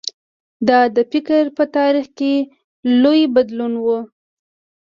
[0.67, 2.33] دا د فکر په تاریخ کې
[3.01, 3.85] لوی بدلون و.